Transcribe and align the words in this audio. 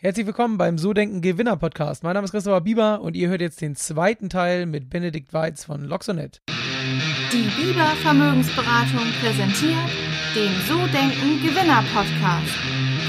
Herzlich 0.00 0.26
willkommen 0.26 0.58
beim 0.58 0.78
So 0.78 0.92
Denken 0.92 1.22
Gewinner 1.22 1.56
Podcast. 1.56 2.04
Mein 2.04 2.14
Name 2.14 2.24
ist 2.24 2.30
Christopher 2.30 2.60
Bieber 2.60 3.00
und 3.00 3.16
ihr 3.16 3.28
hört 3.28 3.40
jetzt 3.40 3.60
den 3.60 3.74
zweiten 3.74 4.28
Teil 4.28 4.64
mit 4.64 4.90
Benedikt 4.90 5.32
Weiz 5.32 5.64
von 5.64 5.82
Loxonet. 5.82 6.40
Die 7.32 7.48
Bieber 7.60 7.84
Vermögensberatung 8.00 9.02
präsentiert 9.20 9.90
den 10.36 10.52
So 10.68 10.76
Denken 10.86 11.42
Gewinner 11.42 11.82
Podcast. 11.92 12.54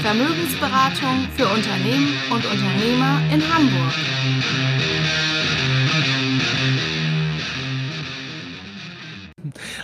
Vermögensberatung 0.02 1.28
für 1.36 1.46
Unternehmen 1.46 2.12
und 2.32 2.44
Unternehmer 2.44 3.20
in 3.32 3.40
Hamburg. 3.54 3.94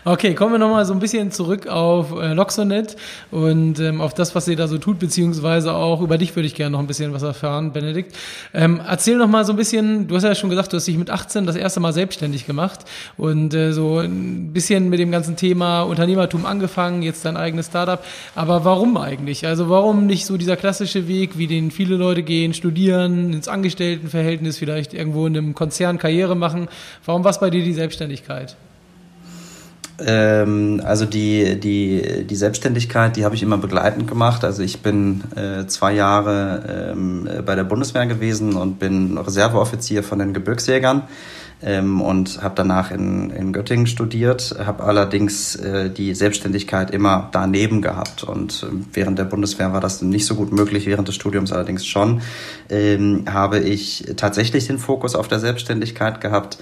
Okay, 0.04 0.34
kommen 0.34 0.52
wir 0.52 0.58
nochmal 0.58 0.84
so 0.84 0.92
ein 0.92 0.98
bisschen 0.98 1.30
zurück 1.30 1.66
auf 1.66 2.12
äh, 2.12 2.32
Loxonet 2.32 2.96
und 3.30 3.80
ähm, 3.80 4.00
auf 4.00 4.14
das, 4.14 4.34
was 4.34 4.46
ihr 4.48 4.56
da 4.56 4.68
so 4.68 4.78
tut, 4.78 4.98
beziehungsweise 4.98 5.74
auch 5.74 6.00
über 6.00 6.18
dich 6.18 6.34
würde 6.36 6.46
ich 6.46 6.54
gerne 6.54 6.72
noch 6.72 6.80
ein 6.80 6.86
bisschen 6.86 7.12
was 7.12 7.22
erfahren, 7.22 7.72
Benedikt. 7.72 8.14
Ähm, 8.54 8.80
erzähl 8.86 9.16
noch 9.16 9.28
mal 9.28 9.44
so 9.44 9.52
ein 9.52 9.56
bisschen, 9.56 10.06
du 10.08 10.16
hast 10.16 10.24
ja 10.24 10.34
schon 10.34 10.50
gesagt, 10.50 10.72
du 10.72 10.77
hast 10.77 10.86
dich 10.86 10.96
mit 10.96 11.10
18 11.10 11.46
das 11.46 11.56
erste 11.56 11.80
Mal 11.80 11.92
selbstständig 11.92 12.46
gemacht 12.46 12.80
und 13.16 13.55
äh, 13.55 13.72
so 13.72 13.98
ein 13.98 14.52
bisschen 14.52 14.88
mit 14.88 15.00
dem 15.00 15.10
ganzen 15.10 15.36
Thema 15.36 15.83
Unternehmertum 15.83 16.46
angefangen, 16.46 17.02
jetzt 17.02 17.24
dein 17.24 17.36
eigenes 17.36 17.66
Startup. 17.66 18.02
Aber 18.34 18.64
warum 18.64 18.96
eigentlich? 18.96 19.46
Also 19.46 19.69
warum 19.69 20.06
nicht 20.06 20.27
so 20.27 20.36
dieser 20.36 20.56
klassische 20.56 21.08
Weg, 21.08 21.38
wie 21.38 21.46
den 21.46 21.70
viele 21.70 21.96
Leute 21.96 22.22
gehen, 22.22 22.55
studieren, 22.55 23.33
ins 23.33 23.48
Angestelltenverhältnis, 23.48 24.58
vielleicht 24.58 24.94
irgendwo 24.94 25.27
in 25.27 25.36
einem 25.36 25.55
Konzern 25.55 25.98
Karriere 25.98 26.36
machen? 26.36 26.69
Warum 27.05 27.24
war 27.24 27.30
es 27.30 27.41
bei 27.41 27.50
dir 27.50 27.64
die 27.64 27.72
Selbstständigkeit? 27.72 28.56
Ähm, 29.98 30.82
also 30.84 31.06
die, 31.06 31.59
die, 31.59 32.24
die 32.24 32.36
Selbstständigkeit, 32.36 33.16
die 33.16 33.24
habe 33.24 33.34
ich 33.34 33.42
immer 33.42 33.59
begleitend 33.59 34.06
gemacht. 34.09 34.45
Also 34.45 34.62
ich 34.62 34.82
bin 34.82 35.24
äh, 35.36 35.66
zwei 35.66 35.95
Jahre 35.95 36.92
ähm, 36.92 37.28
bei 37.45 37.55
der 37.55 37.64
Bundeswehr 37.64 38.06
gewesen 38.06 38.56
und 38.56 38.78
bin 38.78 39.16
Reserveoffizier 39.16 40.02
von 40.02 40.19
den 40.19 40.34
Gebirgsjägern 40.34 41.05
ähm, 41.62 42.00
und 42.02 42.42
habe 42.42 42.55
danach 42.55 42.91
in, 42.91 43.30
in 43.30 43.52
Göttingen 43.52 43.86
studiert, 43.86 44.56
habe 44.58 44.84
allerdings 44.84 45.56
äh, 45.56 45.91
die 45.91 46.14
Selbstständigkeit 46.14 46.91
immer 46.91 47.30
daneben 47.33 47.80
gehabt 47.80 48.24
und 48.24 48.62
äh, 48.62 48.67
während 48.92 49.19
der 49.19 49.24
Bundeswehr 49.24 49.72
war 49.72 49.80
das 49.80 50.02
nicht 50.02 50.27
so 50.27 50.34
gut 50.34 50.52
möglich, 50.52 50.86
während 50.86 51.08
des 51.08 51.14
Studiums 51.14 51.52
allerdings 51.52 51.86
schon, 51.86 52.20
ähm, 52.69 53.24
habe 53.30 53.61
ich 53.61 54.05
tatsächlich 54.17 54.67
den 54.67 54.78
Fokus 54.78 55.14
auf 55.14 55.28
der 55.28 55.39
Selbstständigkeit 55.39 56.20
gehabt 56.20 56.58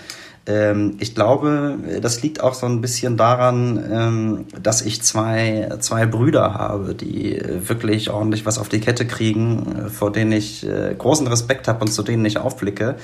ich 0.47 1.15
glaube, 1.15 1.79
das 2.03 2.23
liegt 2.23 2.43
auch 2.43 2.53
so 2.53 2.67
ein 2.67 2.83
bisschen 2.83 3.17
daran, 3.17 3.83
ähm, 3.91 4.45
dass 4.63 4.83
ich 4.83 5.01
zwei, 5.03 5.71
zwei 5.81 6.05
Brüder 6.05 6.53
habe, 6.53 6.95
die 6.95 7.41
wirklich 7.67 8.11
ordentlich 8.11 8.45
was 8.45 8.59
auf 8.59 8.69
die 8.69 8.81
Kette 8.81 9.07
kriegen, 9.07 9.89
vor 9.89 10.13
denen 10.13 10.33
ich 10.33 10.67
äh, 10.67 10.95
großen 10.97 11.27
Respekt 11.29 11.67
habe 11.67 11.81
und 11.87 11.93
zu 11.93 12.03
denen 12.03 12.27
ich 12.27 12.37
aufblicke. 12.37 12.97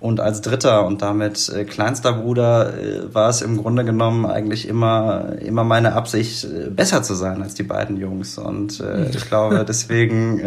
Und 0.00 0.18
als 0.18 0.40
dritter 0.40 0.86
und 0.86 1.02
damit 1.02 1.50
äh, 1.50 1.64
kleinster 1.64 2.14
Bruder 2.14 2.72
äh, 2.72 3.14
war 3.14 3.28
es 3.28 3.42
im 3.42 3.58
Grunde 3.58 3.84
genommen 3.84 4.24
eigentlich 4.24 4.66
immer, 4.66 5.36
immer 5.40 5.62
meine 5.62 5.92
Absicht, 5.92 6.44
äh, 6.44 6.70
besser 6.70 7.02
zu 7.02 7.14
sein 7.14 7.42
als 7.42 7.52
die 7.52 7.64
beiden 7.64 7.98
Jungs. 7.98 8.38
Und 8.38 8.80
äh, 8.80 9.10
ich 9.10 9.28
glaube, 9.28 9.64
deswegen 9.68 10.40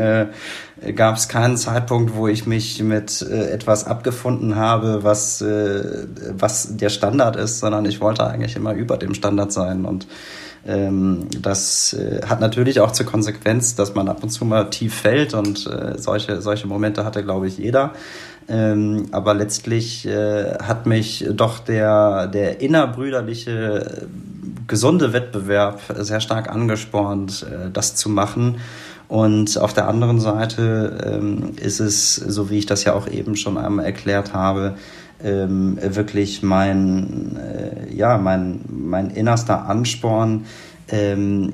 gab 0.96 1.18
es 1.18 1.28
keinen 1.28 1.56
Zeitpunkt, 1.56 2.16
wo 2.16 2.28
ich 2.28 2.46
mich 2.48 2.82
mit 2.82 3.22
etwas 3.22 3.86
abgefunden 3.86 4.56
habe, 4.56 5.04
was, 5.04 5.44
was 5.44 6.76
der 6.76 6.90
Standard 6.90 7.36
ist, 7.36 7.60
sondern 7.60 7.86
ich 7.86 8.02
wollte 8.02 8.26
eigentlich 8.26 8.56
immer 8.56 8.74
über 8.74 8.98
dem 8.98 9.14
Standard 9.14 9.54
sein. 9.54 9.86
Und 9.86 10.08
ähm, 10.66 11.28
das 11.42 11.94
äh, 11.94 12.22
hat 12.26 12.40
natürlich 12.40 12.80
auch 12.80 12.92
zur 12.92 13.06
Konsequenz, 13.06 13.76
dass 13.76 13.96
man 13.96 14.08
ab 14.08 14.24
und 14.24 14.30
zu 14.30 14.46
mal 14.46 14.70
tief 14.70 14.94
fällt 14.94 15.34
und 15.34 15.68
äh, 15.68 15.98
solche, 15.98 16.42
solche 16.42 16.68
Momente 16.68 17.04
hatte, 17.04 17.24
glaube 17.24 17.48
ich, 17.48 17.58
jeder. 17.58 17.94
Ähm, 18.48 19.06
aber 19.12 19.34
letztlich 19.34 20.06
äh, 20.06 20.56
hat 20.56 20.86
mich 20.86 21.26
doch 21.32 21.60
der, 21.60 22.28
der 22.28 22.62
innerbrüderliche, 22.62 24.08
gesunde 24.68 25.14
Wettbewerb 25.14 25.82
sehr 26.00 26.20
stark 26.20 26.50
angespornt, 26.50 27.46
äh, 27.50 27.72
das 27.72 27.96
zu 27.96 28.10
machen. 28.10 28.58
Und 29.08 29.58
auf 29.58 29.74
der 29.74 29.88
anderen 29.88 30.20
Seite 30.20 30.98
ähm, 31.06 31.52
ist 31.62 31.80
es, 31.80 32.16
so 32.16 32.50
wie 32.50 32.58
ich 32.58 32.66
das 32.66 32.84
ja 32.84 32.94
auch 32.94 33.08
eben 33.08 33.36
schon 33.36 33.58
einmal 33.58 33.86
erklärt 33.86 34.34
habe, 34.34 34.76
ähm, 35.24 35.78
wirklich 35.82 36.44
mein, 36.44 37.38
äh, 37.38 37.94
ja, 37.94 38.18
mein, 38.18 38.62
mein 38.68 39.10
innerster 39.10 39.68
Ansporn, 39.68 40.46
ähm, 40.90 41.54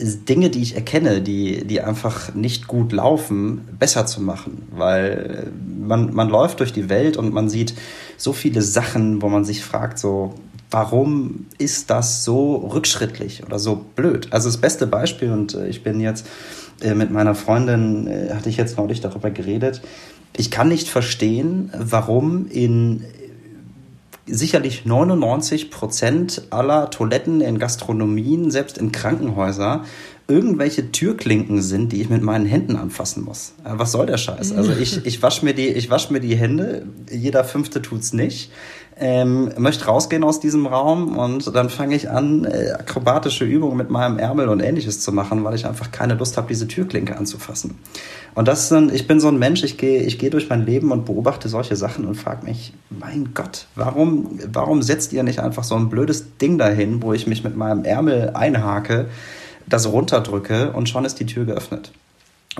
Dinge, 0.00 0.50
die 0.50 0.62
ich 0.62 0.74
erkenne, 0.74 1.20
die, 1.20 1.66
die 1.66 1.80
einfach 1.80 2.34
nicht 2.34 2.66
gut 2.66 2.92
laufen, 2.92 3.62
besser 3.78 4.06
zu 4.06 4.20
machen. 4.20 4.62
Weil 4.70 5.50
man, 5.78 6.14
man 6.14 6.28
läuft 6.28 6.60
durch 6.60 6.72
die 6.72 6.88
Welt 6.88 7.16
und 7.16 7.32
man 7.32 7.48
sieht 7.48 7.74
so 8.16 8.32
viele 8.32 8.62
Sachen, 8.62 9.22
wo 9.22 9.28
man 9.28 9.44
sich 9.44 9.62
fragt, 9.62 9.98
so, 9.98 10.34
warum 10.70 11.46
ist 11.58 11.90
das 11.90 12.24
so 12.24 12.56
rückschrittlich 12.56 13.44
oder 13.44 13.58
so 13.58 13.84
blöd? 13.94 14.28
Also 14.30 14.48
das 14.48 14.58
beste 14.58 14.86
Beispiel, 14.86 15.30
und 15.30 15.54
äh, 15.54 15.68
ich 15.68 15.82
bin 15.82 16.00
jetzt 16.00 16.26
äh, 16.80 16.94
mit 16.94 17.10
meiner 17.10 17.34
Freundin, 17.34 18.06
äh, 18.06 18.34
hatte 18.34 18.48
ich 18.48 18.56
jetzt 18.56 18.76
neulich 18.76 19.00
darüber 19.00 19.30
geredet, 19.30 19.82
ich 20.36 20.50
kann 20.50 20.68
nicht 20.68 20.88
verstehen, 20.88 21.70
warum 21.78 22.46
in 22.48 23.04
sicherlich 24.26 24.84
99 24.84 25.70
Prozent 25.70 26.42
aller 26.50 26.90
Toiletten 26.90 27.40
in 27.40 27.58
Gastronomien, 27.58 28.50
selbst 28.50 28.78
in 28.78 28.92
Krankenhäusern, 28.92 29.84
irgendwelche 30.28 30.90
Türklinken 30.90 31.62
sind, 31.62 31.92
die 31.92 32.00
ich 32.00 32.08
mit 32.08 32.22
meinen 32.22 32.46
Händen 32.46 32.76
anfassen 32.76 33.24
muss. 33.24 33.52
Was 33.64 33.92
soll 33.92 34.06
der 34.06 34.16
Scheiß? 34.16 34.52
Also 34.52 34.72
ich, 34.72 35.04
ich 35.06 35.22
wasche 35.22 35.44
mir, 35.44 35.54
die, 35.54 35.68
ich 35.68 35.90
wasch 35.90 36.10
mir 36.10 36.20
die 36.20 36.36
Hände, 36.36 36.86
jeder 37.10 37.44
Fünfte 37.44 37.82
tut's 37.82 38.12
nicht 38.12 38.50
ähm, 38.98 39.52
möchte 39.58 39.84
rausgehen 39.84 40.24
aus 40.24 40.40
diesem 40.40 40.66
Raum 40.66 41.18
und 41.18 41.54
dann 41.54 41.68
fange 41.68 41.94
ich 41.94 42.08
an, 42.08 42.44
äh, 42.44 42.70
akrobatische 42.70 43.44
Übungen 43.44 43.76
mit 43.76 43.90
meinem 43.90 44.18
Ärmel 44.18 44.48
und 44.48 44.60
ähnliches 44.60 45.00
zu 45.00 45.12
machen, 45.12 45.44
weil 45.44 45.54
ich 45.54 45.66
einfach 45.66 45.92
keine 45.92 46.14
Lust 46.14 46.38
habe, 46.38 46.48
diese 46.48 46.66
Türklinke 46.66 47.16
anzufassen. 47.16 47.78
Und 48.34 48.48
das 48.48 48.70
sind, 48.70 48.92
ich 48.92 49.06
bin 49.06 49.20
so 49.20 49.28
ein 49.28 49.38
Mensch, 49.38 49.62
ich 49.64 49.76
gehe 49.76 50.00
ich 50.02 50.18
geh 50.18 50.30
durch 50.30 50.48
mein 50.48 50.64
Leben 50.64 50.92
und 50.92 51.04
beobachte 51.04 51.50
solche 51.50 51.76
Sachen 51.76 52.06
und 52.06 52.14
frage 52.14 52.46
mich, 52.46 52.72
mein 52.88 53.34
Gott, 53.34 53.66
warum, 53.74 54.38
warum 54.50 54.80
setzt 54.80 55.12
ihr 55.12 55.22
nicht 55.22 55.40
einfach 55.40 55.64
so 55.64 55.74
ein 55.74 55.90
blödes 55.90 56.38
Ding 56.38 56.56
dahin, 56.56 57.02
wo 57.02 57.12
ich 57.12 57.26
mich 57.26 57.44
mit 57.44 57.54
meinem 57.54 57.84
Ärmel 57.84 58.30
einhake, 58.30 59.08
das 59.66 59.90
runterdrücke 59.90 60.72
und 60.72 60.88
schon 60.88 61.04
ist 61.04 61.20
die 61.20 61.26
Tür 61.26 61.44
geöffnet. 61.44 61.92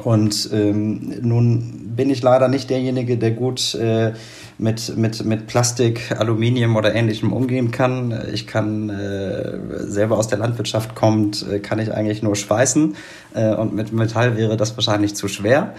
Und 0.03 0.51
ähm, 0.53 1.15
nun 1.23 1.95
bin 1.97 2.11
ich 2.11 2.23
leider 2.23 2.49
nicht 2.49 2.69
derjenige, 2.69 3.17
der 3.17 3.31
gut 3.31 3.75
äh, 3.77 4.13
mit, 4.59 4.95
mit, 4.97 5.25
mit 5.25 5.47
Plastik, 5.47 6.15
Aluminium 6.19 6.77
oder 6.77 6.95
ähnlichem 6.95 7.33
umgehen 7.33 7.71
kann. 7.71 8.15
Ich 8.33 8.47
kann 8.47 8.91
äh, 8.91 9.59
selber 9.87 10.19
aus 10.19 10.29
der 10.29 10.39
Landwirtschaft 10.39 10.95
kommt, 10.95 11.47
äh, 11.51 11.61
kann 11.61 11.79
ich 11.79 11.95
eigentlich 11.95 12.23
nur 12.23 12.37
schweißen 12.37 12.95
äh, 13.35 13.55
und 13.55 13.75
mit 13.75 13.93
Metall 13.93 14.37
wäre 14.37 14.59
das 14.59 14.77
wahrscheinlich 14.77 15.15
zu 15.15 15.29
schwer. 15.29 15.75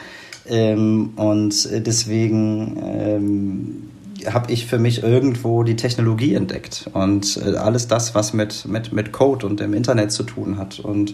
Ähm, 0.47 1.11
und 1.15 1.69
deswegen 1.85 2.81
ähm, 2.83 3.89
habe 4.25 4.51
ich 4.51 4.66
für 4.66 4.79
mich 4.79 5.03
irgendwo 5.03 5.63
die 5.63 5.75
Technologie 5.75 6.33
entdeckt 6.33 6.89
und 6.94 7.39
äh, 7.45 7.55
alles 7.55 7.88
das, 7.88 8.16
was 8.16 8.33
mit, 8.33 8.66
mit, 8.67 8.91
mit 8.94 9.11
Code 9.11 9.45
und 9.45 9.59
dem 9.59 9.73
Internet 9.73 10.11
zu 10.11 10.23
tun 10.23 10.57
hat. 10.57 10.79
Und 10.79 11.13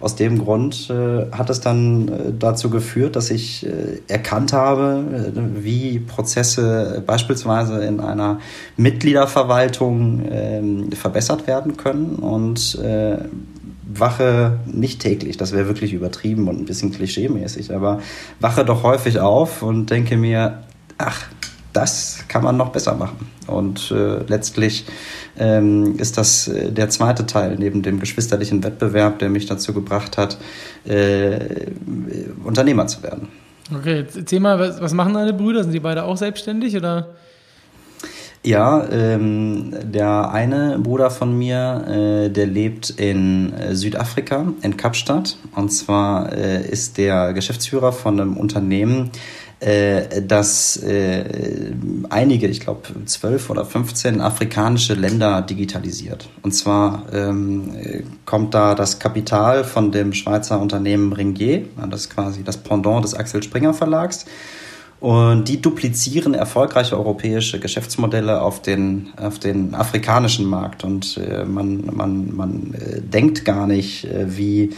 aus 0.00 0.16
dem 0.16 0.38
Grund 0.38 0.90
äh, 0.90 1.30
hat 1.30 1.50
es 1.50 1.60
dann 1.60 2.08
äh, 2.08 2.32
dazu 2.38 2.70
geführt, 2.70 3.16
dass 3.16 3.30
ich 3.30 3.66
äh, 3.66 4.00
erkannt 4.08 4.52
habe, 4.52 5.32
äh, 5.34 5.62
wie 5.62 6.00
Prozesse 6.00 7.02
beispielsweise 7.06 7.84
in 7.84 8.00
einer 8.00 8.40
Mitgliederverwaltung 8.76 10.22
ähm, 10.30 10.92
verbessert 10.92 11.46
werden 11.46 11.76
können 11.76 12.16
und 12.16 12.78
äh, 12.82 13.18
wache 13.92 14.58
nicht 14.66 15.00
täglich, 15.00 15.36
das 15.36 15.52
wäre 15.52 15.66
wirklich 15.66 15.92
übertrieben 15.92 16.48
und 16.48 16.60
ein 16.60 16.64
bisschen 16.64 16.92
klischeemäßig, 16.92 17.74
aber 17.74 18.00
wache 18.38 18.64
doch 18.64 18.84
häufig 18.84 19.18
auf 19.18 19.62
und 19.62 19.90
denke 19.90 20.16
mir, 20.16 20.62
ach, 20.96 21.28
das 21.72 22.24
kann 22.28 22.42
man 22.42 22.56
noch 22.56 22.70
besser 22.70 22.94
machen. 22.94 23.30
Und 23.46 23.90
äh, 23.90 24.22
letztlich 24.26 24.86
ähm, 25.38 25.96
ist 25.98 26.18
das 26.18 26.48
äh, 26.48 26.72
der 26.72 26.88
zweite 26.88 27.26
Teil 27.26 27.56
neben 27.58 27.82
dem 27.82 28.00
geschwisterlichen 28.00 28.62
Wettbewerb, 28.64 29.18
der 29.18 29.28
mich 29.28 29.46
dazu 29.46 29.72
gebracht 29.72 30.18
hat, 30.18 30.38
äh, 30.84 31.66
Unternehmer 32.44 32.86
zu 32.86 33.02
werden. 33.02 33.28
Okay, 33.74 34.04
mal, 34.40 34.58
was, 34.58 34.80
was 34.80 34.92
machen 34.92 35.14
deine 35.14 35.32
Brüder? 35.32 35.62
Sind 35.62 35.72
die 35.72 35.80
beide 35.80 36.04
auch 36.04 36.16
selbstständig 36.16 36.76
oder? 36.76 37.08
Ja, 38.42 38.88
ähm, 38.90 39.74
der 39.82 40.30
eine 40.32 40.78
Bruder 40.78 41.10
von 41.10 41.36
mir, 41.36 41.84
äh, 41.86 42.30
der 42.30 42.46
lebt 42.46 42.88
in 42.88 43.52
äh, 43.52 43.74
Südafrika, 43.74 44.46
in 44.62 44.78
Kapstadt. 44.78 45.36
Und 45.54 45.68
zwar 45.70 46.32
äh, 46.32 46.66
ist 46.66 46.96
der 46.96 47.34
Geschäftsführer 47.34 47.92
von 47.92 48.18
einem 48.18 48.38
Unternehmen, 48.38 49.10
äh, 49.60 50.22
das 50.22 50.82
äh, 50.82 51.74
einige, 52.08 52.46
ich 52.46 52.60
glaube 52.60 52.80
zwölf 53.04 53.50
oder 53.50 53.66
15 53.66 54.22
afrikanische 54.22 54.94
Länder 54.94 55.42
digitalisiert. 55.42 56.30
Und 56.40 56.52
zwar 56.52 57.04
ähm, 57.12 57.74
kommt 58.24 58.54
da 58.54 58.74
das 58.74 58.98
Kapital 58.98 59.64
von 59.64 59.92
dem 59.92 60.14
Schweizer 60.14 60.58
Unternehmen 60.62 61.12
Ringier, 61.12 61.66
das 61.90 62.02
ist 62.02 62.10
quasi 62.14 62.42
das 62.42 62.56
Pendant 62.56 63.04
des 63.04 63.12
Axel 63.12 63.42
Springer 63.42 63.74
Verlags. 63.74 64.24
Und 65.00 65.48
die 65.48 65.62
duplizieren 65.62 66.34
erfolgreiche 66.34 66.96
europäische 66.96 67.58
Geschäftsmodelle 67.58 68.42
auf 68.42 68.60
den, 68.60 69.08
auf 69.16 69.38
den 69.38 69.74
afrikanischen 69.74 70.44
Markt. 70.44 70.84
Und 70.84 71.16
äh, 71.16 71.44
man, 71.46 71.88
man, 71.90 72.34
man 72.36 72.74
äh, 72.74 73.00
denkt 73.00 73.46
gar 73.46 73.66
nicht, 73.66 74.04
äh, 74.04 74.36
wie 74.36 74.74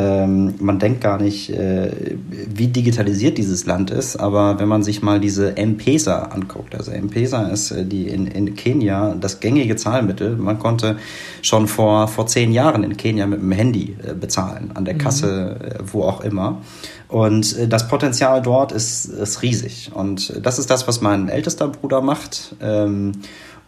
ähm, 0.00 0.54
man 0.60 0.78
denkt 0.78 1.02
gar 1.02 1.20
nicht, 1.20 1.50
äh, 1.50 2.16
wie 2.30 2.68
digitalisiert 2.68 3.36
dieses 3.36 3.66
Land 3.66 3.90
ist, 3.90 4.16
aber 4.16 4.58
wenn 4.58 4.68
man 4.68 4.82
sich 4.82 5.02
mal 5.02 5.20
diese 5.20 5.58
M-Pesa 5.58 6.22
anguckt, 6.22 6.74
also 6.74 6.90
M-Pesa 6.90 7.48
ist 7.48 7.70
äh, 7.70 7.84
die 7.84 8.08
in, 8.08 8.26
in 8.26 8.54
Kenia 8.54 9.14
das 9.20 9.40
gängige 9.40 9.76
Zahlmittel. 9.76 10.36
Man 10.36 10.58
konnte 10.58 10.96
schon 11.42 11.66
vor, 11.66 12.08
vor 12.08 12.26
zehn 12.26 12.52
Jahren 12.52 12.82
in 12.82 12.96
Kenia 12.96 13.26
mit 13.26 13.42
dem 13.42 13.52
Handy 13.52 13.94
äh, 14.02 14.14
bezahlen, 14.14 14.70
an 14.72 14.86
der 14.86 14.94
mhm. 14.94 14.98
Kasse, 14.98 15.58
mhm. 15.60 15.92
wo 15.92 16.04
auch 16.04 16.22
immer. 16.22 16.62
Und 17.08 17.58
äh, 17.58 17.68
das 17.68 17.88
Potenzial 17.88 18.40
dort 18.40 18.72
ist, 18.72 19.04
ist 19.04 19.42
riesig. 19.42 19.90
Und 19.92 20.40
das 20.42 20.58
ist 20.58 20.70
das, 20.70 20.88
was 20.88 21.02
mein 21.02 21.28
ältester 21.28 21.68
Bruder 21.68 22.00
macht. 22.00 22.54
Ähm, 22.62 23.12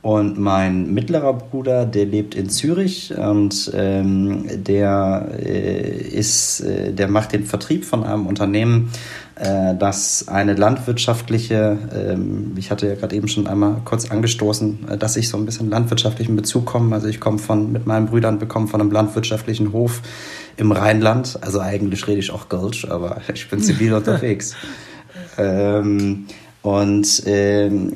und 0.02 0.36
mein 0.36 0.92
mittlerer 0.92 1.32
Bruder, 1.32 1.86
der 1.86 2.06
lebt 2.06 2.34
in 2.34 2.50
Zürich 2.50 3.16
und 3.16 3.70
ähm, 3.72 4.46
der 4.64 5.28
äh, 5.38 5.96
ist, 5.96 6.60
äh, 6.60 6.92
der 6.92 7.06
macht 7.06 7.32
den 7.32 7.46
Vertrieb 7.46 7.84
von 7.84 8.02
einem 8.02 8.26
Unternehmen, 8.26 8.90
äh, 9.36 9.76
das 9.76 10.26
eine 10.26 10.54
landwirtschaftliche, 10.54 11.78
ähm, 11.94 12.52
ich 12.56 12.72
hatte 12.72 12.88
ja 12.88 12.96
gerade 12.96 13.14
eben 13.14 13.28
schon 13.28 13.46
einmal 13.46 13.76
kurz 13.84 14.10
angestoßen, 14.10 14.88
äh, 14.88 14.98
dass 14.98 15.16
ich 15.16 15.28
so 15.28 15.36
ein 15.36 15.46
bisschen 15.46 15.70
landwirtschaftlichen 15.70 16.34
Bezug 16.34 16.66
komme. 16.66 16.94
Also 16.96 17.06
ich 17.06 17.20
komme 17.20 17.38
von 17.38 17.70
mit 17.70 17.86
meinen 17.86 18.06
Brüdern 18.06 18.40
bekomme 18.40 18.66
von 18.66 18.80
einem 18.80 18.90
landwirtschaftlichen 18.90 19.72
Hof 19.72 20.02
im 20.56 20.72
Rheinland. 20.72 21.38
Also 21.42 21.60
eigentlich 21.60 22.08
rede 22.08 22.18
ich 22.18 22.32
auch 22.32 22.48
Gölsch, 22.48 22.86
aber 22.86 23.20
ich 23.32 23.48
bin 23.48 23.60
zivil 23.60 23.92
unterwegs. 23.94 24.56
Ähm, 25.38 26.26
und 26.62 27.22
ähm, 27.26 27.92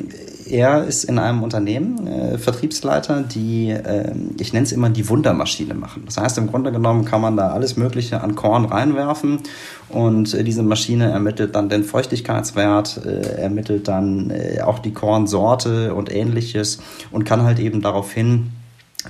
er 0.50 0.84
ist 0.84 1.04
in 1.04 1.18
einem 1.18 1.42
Unternehmen 1.42 2.06
äh, 2.06 2.38
Vertriebsleiter, 2.38 3.22
die, 3.22 3.70
äh, 3.70 4.12
ich 4.38 4.52
nenne 4.52 4.64
es 4.64 4.72
immer 4.72 4.90
die 4.90 5.08
Wundermaschine 5.08 5.74
machen. 5.74 6.02
Das 6.06 6.16
heißt, 6.16 6.38
im 6.38 6.48
Grunde 6.48 6.72
genommen 6.72 7.04
kann 7.04 7.20
man 7.20 7.36
da 7.36 7.48
alles 7.48 7.76
Mögliche 7.76 8.20
an 8.20 8.34
Korn 8.34 8.64
reinwerfen 8.64 9.40
und 9.88 10.34
äh, 10.34 10.44
diese 10.44 10.62
Maschine 10.62 11.10
ermittelt 11.10 11.54
dann 11.54 11.68
den 11.68 11.84
Feuchtigkeitswert, 11.84 13.00
äh, 13.04 13.40
ermittelt 13.40 13.88
dann 13.88 14.30
äh, 14.30 14.60
auch 14.60 14.78
die 14.78 14.92
Kornsorte 14.92 15.94
und 15.94 16.12
ähnliches 16.12 16.78
und 17.10 17.24
kann 17.24 17.42
halt 17.42 17.58
eben 17.58 17.82
daraufhin 17.82 18.52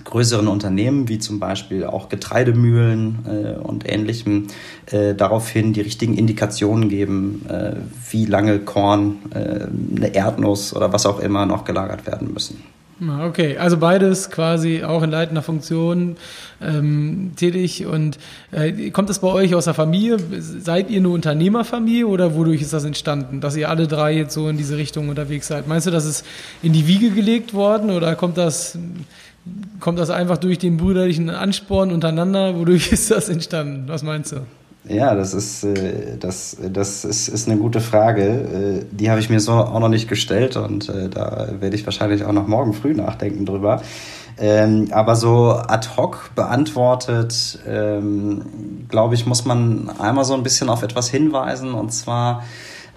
größeren 0.04 0.48
Unternehmen, 0.48 1.08
wie 1.08 1.18
zum 1.18 1.40
Beispiel 1.40 1.84
auch 1.84 2.08
Getreidemühlen 2.08 3.26
äh, 3.26 3.58
und 3.58 3.88
ähnlichem, 3.88 4.48
äh, 4.90 5.14
daraufhin 5.14 5.72
die 5.72 5.80
richtigen 5.80 6.16
Indikationen 6.16 6.88
geben, 6.88 7.46
äh, 7.48 7.76
wie 8.10 8.26
lange 8.26 8.58
Korn, 8.60 9.18
äh, 9.30 9.66
eine 9.96 10.14
Erdnuss 10.14 10.74
oder 10.74 10.92
was 10.92 11.06
auch 11.06 11.20
immer 11.20 11.46
noch 11.46 11.64
gelagert 11.64 12.06
werden 12.06 12.32
müssen. 12.32 12.62
Okay, 12.98 13.58
also 13.58 13.76
beides 13.76 14.30
quasi 14.30 14.82
auch 14.82 15.02
in 15.02 15.10
leitender 15.10 15.42
Funktion 15.42 16.16
ähm, 16.62 17.32
tätig. 17.36 17.84
Und 17.84 18.18
äh, 18.52 18.90
kommt 18.90 19.10
das 19.10 19.18
bei 19.18 19.28
euch 19.28 19.54
aus 19.54 19.66
der 19.66 19.74
Familie? 19.74 20.16
Seid 20.40 20.88
ihr 20.88 21.00
eine 21.00 21.10
Unternehmerfamilie 21.10 22.06
oder 22.06 22.34
wodurch 22.34 22.62
ist 22.62 22.72
das 22.72 22.84
entstanden, 22.84 23.42
dass 23.42 23.54
ihr 23.54 23.68
alle 23.68 23.86
drei 23.86 24.16
jetzt 24.16 24.32
so 24.32 24.48
in 24.48 24.56
diese 24.56 24.78
Richtung 24.78 25.10
unterwegs 25.10 25.46
seid? 25.46 25.68
Meinst 25.68 25.86
du, 25.86 25.90
das 25.90 26.06
ist 26.06 26.24
in 26.62 26.72
die 26.72 26.86
Wiege 26.86 27.10
gelegt 27.10 27.52
worden 27.52 27.90
oder 27.90 28.14
kommt 28.16 28.38
das 28.38 28.78
kommt 29.78 29.98
das 29.98 30.10
einfach 30.10 30.38
durch 30.38 30.58
den 30.58 30.78
brüderlichen 30.78 31.28
Ansporn 31.28 31.92
untereinander? 31.92 32.56
Wodurch 32.58 32.92
ist 32.92 33.10
das 33.10 33.28
entstanden? 33.28 33.84
Was 33.88 34.02
meinst 34.02 34.32
du? 34.32 34.36
Ja, 34.88 35.14
das 35.14 35.34
ist, 35.34 35.64
äh, 35.64 36.16
das, 36.18 36.56
das 36.60 37.04
ist, 37.04 37.28
ist 37.28 37.48
eine 37.48 37.58
gute 37.58 37.80
Frage. 37.80 38.22
Äh, 38.22 38.84
die 38.90 39.10
habe 39.10 39.20
ich 39.20 39.28
mir 39.30 39.40
so 39.40 39.52
auch 39.52 39.80
noch 39.80 39.88
nicht 39.88 40.08
gestellt 40.08 40.56
und 40.56 40.88
äh, 40.88 41.08
da 41.08 41.48
werde 41.58 41.74
ich 41.74 41.84
wahrscheinlich 41.84 42.24
auch 42.24 42.32
noch 42.32 42.46
morgen 42.46 42.72
früh 42.72 42.94
nachdenken 42.94 43.46
drüber. 43.46 43.82
Ähm, 44.38 44.88
aber 44.92 45.16
so 45.16 45.52
ad 45.52 45.88
hoc 45.96 46.30
beantwortet, 46.34 47.58
ähm, 47.66 48.42
glaube 48.88 49.14
ich, 49.14 49.26
muss 49.26 49.44
man 49.44 49.90
einmal 49.98 50.24
so 50.24 50.34
ein 50.34 50.42
bisschen 50.42 50.68
auf 50.68 50.82
etwas 50.82 51.08
hinweisen 51.08 51.72
und 51.72 51.92
zwar 51.92 52.44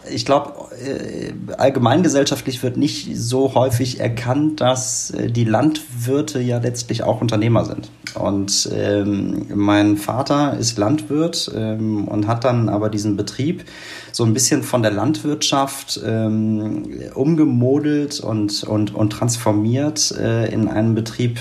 ich 0.09 0.25
glaube, 0.25 0.53
äh, 0.77 1.33
allgemeingesellschaftlich 1.57 2.63
wird 2.63 2.77
nicht 2.77 3.17
so 3.17 3.53
häufig 3.55 3.99
erkannt, 3.99 4.61
dass 4.61 5.11
äh, 5.11 5.29
die 5.31 5.43
Landwirte 5.43 6.39
ja 6.39 6.59
letztlich 6.59 7.03
auch 7.03 7.21
Unternehmer 7.21 7.65
sind. 7.65 7.89
Und 8.15 8.69
ähm, 8.73 9.45
mein 9.53 9.97
Vater 9.97 10.57
ist 10.57 10.77
Landwirt 10.77 11.51
ähm, 11.55 12.07
und 12.07 12.27
hat 12.27 12.43
dann 12.43 12.69
aber 12.69 12.89
diesen 12.89 13.17
Betrieb 13.17 13.65
so 14.11 14.23
ein 14.23 14.33
bisschen 14.33 14.63
von 14.63 14.81
der 14.81 14.91
Landwirtschaft 14.91 15.99
ähm, 16.03 16.99
umgemodelt 17.13 18.19
und, 18.19 18.63
und, 18.63 18.95
und 18.95 19.11
transformiert 19.11 20.11
äh, 20.17 20.51
in 20.51 20.67
einen 20.67 20.95
Betrieb, 20.95 21.39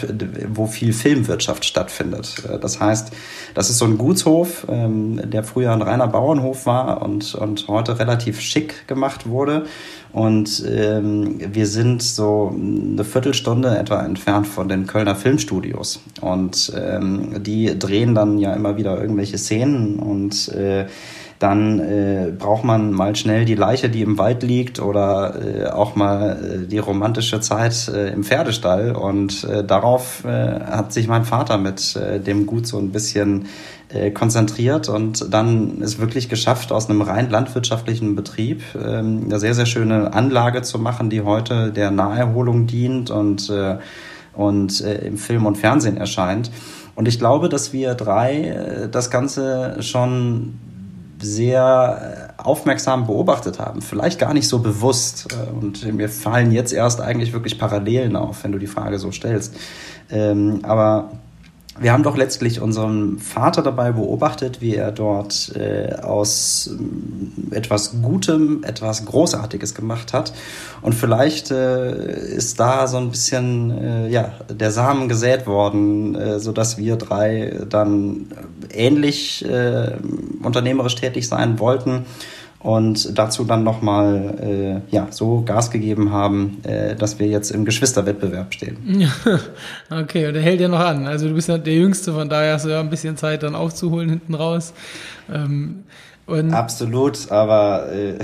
wo 0.53 0.67
viel 0.67 0.93
Filmwirtschaft 0.93 1.65
stattfindet. 1.65 2.43
Äh, 2.49 2.59
das 2.59 2.81
heißt, 2.81 3.13
das 3.55 3.71
ist 3.71 3.79
so 3.79 3.87
ein 3.87 3.97
Gutshof, 3.97 4.67
ähm, 4.69 5.21
der 5.31 5.45
früher 5.45 5.73
ein 5.73 5.83
reiner 5.83 6.09
Bauernhof 6.09 6.67
war 6.67 7.03
und, 7.03 7.35
und 7.35 7.69
heute 7.69 7.99
relativ 7.99 8.41
schick 8.49 8.87
gemacht 8.89 9.29
wurde. 9.29 9.67
Und 10.13 10.65
ähm, 10.67 11.39
wir 11.53 11.67
sind 11.67 12.03
so 12.03 12.53
eine 12.55 13.05
Viertelstunde 13.05 13.77
etwa 13.77 14.03
entfernt 14.05 14.47
von 14.47 14.69
den 14.69 14.87
Kölner 14.87 15.15
Filmstudios. 15.15 16.01
Und 16.21 16.73
ähm, 16.77 17.43
die 17.43 17.79
drehen 17.79 18.15
dann 18.15 18.39
ja 18.39 18.55
immer 18.55 18.77
wieder 18.77 19.01
irgendwelche 19.01 19.39
Szenen 19.39 19.99
und 19.99 20.49
äh, 20.49 20.87
dann 21.39 21.79
äh, 21.79 22.33
braucht 22.37 22.65
man 22.65 22.93
mal 22.93 23.15
schnell 23.15 23.45
die 23.45 23.55
Leiche, 23.55 23.89
die 23.89 24.03
im 24.03 24.19
Wald 24.19 24.43
liegt 24.43 24.81
oder 24.81 25.35
äh, 25.41 25.67
auch 25.67 25.95
mal 25.95 26.33
äh, 26.33 26.67
die 26.67 26.79
romantische 26.79 27.41
Zeit 27.41 27.89
äh, 27.89 28.13
im 28.13 28.25
Pferdestall. 28.25 28.97
Und 28.97 29.45
äh, 29.45 29.63
darauf 29.63 30.25
äh, 30.25 30.29
hat 30.61 30.93
sich 30.93 31.07
mein 31.07 31.25
Vater 31.25 31.57
mit 31.57 31.95
äh, 31.97 32.19
dem 32.19 32.47
Gut 32.47 32.67
so 32.67 32.79
ein 32.79 32.91
bisschen 32.91 33.47
äh, 33.91 34.11
konzentriert 34.11 34.89
und 34.89 35.33
dann 35.33 35.81
ist 35.81 35.99
wirklich 35.99 36.29
geschafft, 36.29 36.73
aus 36.73 36.91
einem 36.91 37.03
rein 37.03 37.31
landwirtschaftlichen 37.31 38.17
Betrieb 38.17 38.63
ähm, 38.75 39.23
eine 39.25 39.39
sehr, 39.39 39.55
sehr 39.55 39.67
schöne 39.67 40.13
Anlage 40.13 40.63
zu 40.63 40.79
machen, 40.79 41.09
die 41.09 41.23
heute 41.23 41.71
der 41.71 41.91
Naherholung 41.91 42.67
dient 42.67 43.11
und, 43.11 43.49
äh, 43.49 43.79
und 44.35 44.81
äh, 44.81 45.07
im 45.07 45.17
Film 45.17 45.47
und 45.47 45.57
Fernsehen 45.57 45.97
erscheint. 45.97 46.51
Und 46.97 47.07
ich 47.07 47.19
glaube, 47.19 47.49
dass 47.49 47.73
wir 47.73 47.95
drei 47.95 48.43
äh, 48.43 48.89
das 48.89 49.11
Ganze 49.11 49.77
schon 49.81 50.59
sehr 51.21 52.33
äh, 52.39 52.43
aufmerksam 52.43 53.07
beobachtet 53.07 53.59
haben, 53.59 53.83
vielleicht 53.83 54.19
gar 54.19 54.35
nicht 54.35 54.49
so 54.49 54.59
bewusst. 54.61 55.29
Äh, 55.33 55.51
und 55.53 55.93
mir 55.95 56.09
fallen 56.09 56.53
jetzt 56.53 56.73
erst 56.73 57.01
eigentlich 57.01 57.33
wirklich 57.33 57.59
Parallelen 57.59 58.17
auf, 58.17 58.45
wenn 58.45 58.53
du 58.53 58.59
die 58.59 58.67
Frage 58.67 58.99
so 58.99 59.11
stellst. 59.13 59.55
Ähm, 60.11 60.61
aber 60.63 61.11
wir 61.81 61.93
haben 61.93 62.03
doch 62.03 62.17
letztlich 62.17 62.61
unseren 62.61 63.19
Vater 63.19 63.63
dabei 63.63 63.93
beobachtet, 63.93 64.61
wie 64.61 64.75
er 64.75 64.93
dort 64.93 65.53
äh, 65.57 65.95
aus 66.03 66.71
äh, 67.53 67.57
etwas 67.57 68.01
Gutem 68.03 68.65
etwas 68.65 69.05
Großartiges 69.05 69.75
gemacht 69.75 70.13
hat. 70.13 70.33
Und 70.83 70.95
vielleicht 70.95 71.51
äh, 71.51 72.35
ist 72.35 72.59
da 72.61 72.87
so 72.87 72.97
ein 72.97 73.11
bisschen 73.11 73.71
äh, 73.71 74.09
ja, 74.09 74.33
der 74.51 74.71
Samen 74.71 75.09
gesät 75.09 75.47
worden, 75.47 76.15
äh, 76.15 76.41
sodass 76.41 76.79
wir 76.79 76.97
drei 76.97 77.61
dann 77.69 78.29
ähnlich 78.71 79.45
äh, 79.45 79.97
unternehmerisch 80.43 80.97
tätig 80.97 81.29
sein 81.29 81.59
wollten 81.59 82.07
und 82.61 83.17
dazu 83.17 83.45
dann 83.45 83.63
nochmal 83.63 84.83
äh, 84.91 84.95
ja, 84.95 85.07
so 85.11 85.43
Gas 85.45 85.71
gegeben 85.71 86.11
haben, 86.11 86.59
äh, 86.65 86.97
dass 86.97 87.19
wir 87.19 87.29
jetzt 87.29 87.51
im 87.51 87.65
Geschwisterwettbewerb 87.65 88.53
stehen. 88.53 89.09
okay, 89.91 90.27
und 90.27 90.35
der 90.35 90.43
hält 90.43 90.61
ja 90.61 90.69
noch 90.69 90.81
an. 90.81 91.07
Also 91.07 91.29
du 91.29 91.35
bist 91.35 91.49
ja 91.49 91.57
der 91.57 91.75
Jüngste, 91.75 92.13
von 92.13 92.29
daher 92.29 92.55
hast 92.55 92.65
du 92.65 92.71
ja 92.71 92.81
ein 92.81 92.91
bisschen 92.91 93.17
Zeit 93.17 93.45
dann 93.45 93.55
aufzuholen 93.55 94.11
hinten 94.11 94.35
raus. 94.35 94.73
Ähm, 95.33 95.85
Absolut, 96.53 97.31
aber 97.31 97.91
äh, 97.91 98.19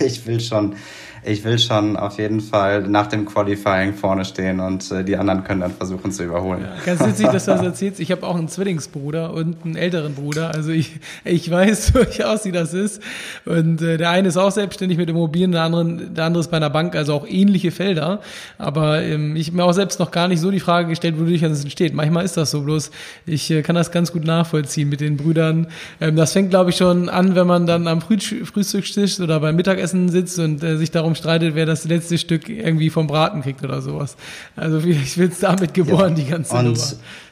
ich 0.04 0.26
will 0.26 0.40
schon 0.40 0.74
ich 1.24 1.44
will 1.44 1.58
schon 1.58 1.96
auf 1.96 2.18
jeden 2.18 2.40
Fall 2.40 2.82
nach 2.82 3.06
dem 3.06 3.26
Qualifying 3.26 3.94
vorne 3.94 4.24
stehen 4.24 4.58
und 4.58 4.90
äh, 4.90 5.04
die 5.04 5.16
anderen 5.16 5.44
können 5.44 5.60
dann 5.60 5.70
versuchen 5.70 6.10
zu 6.10 6.24
überholen. 6.24 6.62
Ja, 6.62 6.84
ganz 6.84 7.06
witzig, 7.06 7.28
dass 7.28 7.44
du 7.44 7.52
das 7.52 7.62
erzählst. 7.62 8.00
Ich 8.00 8.10
habe 8.10 8.26
auch 8.26 8.34
einen 8.34 8.48
Zwillingsbruder 8.48 9.32
und 9.32 9.64
einen 9.64 9.76
älteren 9.76 10.14
Bruder. 10.14 10.52
Also 10.52 10.70
ich, 10.70 10.98
ich 11.24 11.48
weiß 11.48 11.92
durchaus, 11.92 12.44
wie 12.44 12.50
das 12.50 12.74
ist. 12.74 13.00
Und 13.44 13.80
äh, 13.82 13.98
der 13.98 14.10
eine 14.10 14.28
ist 14.28 14.36
auch 14.36 14.50
selbstständig 14.50 14.98
mit 14.98 15.08
Immobilien, 15.08 15.52
der 15.52 15.62
andere, 15.62 15.84
der 15.84 16.24
andere 16.24 16.40
ist 16.40 16.50
bei 16.50 16.56
einer 16.56 16.70
Bank, 16.70 16.96
also 16.96 17.14
auch 17.14 17.26
ähnliche 17.28 17.70
Felder. 17.70 18.20
Aber 18.58 19.00
ähm, 19.02 19.36
ich 19.36 19.48
habe 19.48 19.58
mir 19.58 19.64
auch 19.64 19.72
selbst 19.72 20.00
noch 20.00 20.10
gar 20.10 20.26
nicht 20.26 20.40
so 20.40 20.50
die 20.50 20.60
Frage 20.60 20.88
gestellt, 20.88 21.20
wodurch 21.20 21.42
das 21.42 21.62
entsteht. 21.62 21.94
Manchmal 21.94 22.24
ist 22.24 22.36
das 22.36 22.50
so, 22.50 22.62
bloß 22.62 22.90
ich 23.26 23.48
äh, 23.52 23.62
kann 23.62 23.76
das 23.76 23.92
ganz 23.92 24.12
gut 24.12 24.24
nachvollziehen 24.24 24.88
mit 24.88 25.00
den 25.00 25.16
Brüdern. 25.16 25.68
Ähm, 26.00 26.16
das 26.16 26.32
fängt, 26.32 26.50
glaube 26.50 26.70
ich, 26.70 26.76
schon 26.76 27.08
an, 27.08 27.36
wenn 27.36 27.46
man 27.46 27.66
dann 27.66 27.86
am 27.86 28.00
Früh 28.00 28.18
Frühstückstisch 28.18 29.20
oder 29.20 29.38
beim 29.38 29.54
Mittagessen 29.54 30.08
sitzt 30.08 30.38
und 30.40 30.62
äh, 30.64 30.76
sich 30.76 30.90
darum 30.90 31.11
streitet, 31.14 31.54
wer 31.54 31.66
das 31.66 31.84
letzte 31.84 32.18
Stück 32.18 32.48
irgendwie 32.48 32.90
vom 32.90 33.06
Braten 33.06 33.42
kriegt 33.42 33.62
oder 33.64 33.80
sowas. 33.82 34.16
Also 34.56 34.78
ich 34.78 35.18
es 35.18 35.40
damit 35.40 35.74
geboren, 35.74 36.10
ja. 36.10 36.24
die 36.24 36.30
ganze 36.30 36.56
und, 36.56 36.64
Nummer. 36.64 36.78